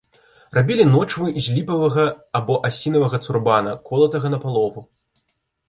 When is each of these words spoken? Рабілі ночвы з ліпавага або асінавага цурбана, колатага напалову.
Рабілі 0.57 0.87
ночвы 0.93 1.27
з 1.47 1.57
ліпавага 1.57 2.07
або 2.41 2.57
асінавага 2.71 3.21
цурбана, 3.29 3.79
колатага 3.93 4.35
напалову. 4.39 4.89